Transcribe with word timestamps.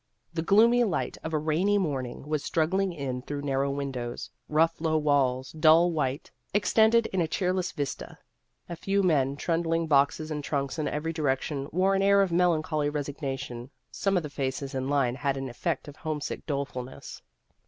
The 0.33 0.41
gloomy 0.41 0.83
light 0.83 1.19
of 1.23 1.31
a 1.31 1.37
rainy 1.37 1.77
morning 1.77 2.27
was 2.27 2.43
struggling 2.43 2.91
in 2.91 3.21
through 3.21 3.43
narrow 3.43 3.69
windows; 3.69 4.31
rough 4.49 4.81
low 4.81 4.97
walls, 4.97 5.51
dull 5.51 5.91
white, 5.91 6.31
extended 6.55 7.05
in 7.13 7.21
a 7.21 7.27
cheerless 7.27 7.71
vista; 7.71 8.17
a 8.67 8.75
few 8.75 9.03
men, 9.03 9.35
trundling 9.35 9.85
boxes 9.85 10.31
and 10.31 10.43
trunks 10.43 10.79
in 10.79 10.87
every 10.87 11.13
direction, 11.13 11.67
wore 11.71 11.93
an 11.93 12.01
air 12.01 12.23
of 12.23 12.31
melancholy 12.31 12.89
resignation; 12.89 13.69
some 13.91 14.17
of 14.17 14.23
the 14.23 14.31
faces 14.31 14.73
in 14.73 14.89
line 14.89 15.13
had 15.13 15.37
an 15.37 15.47
effect 15.47 15.87
of 15.87 15.97
homesick 15.97 16.47
dolefulness. 16.47 17.21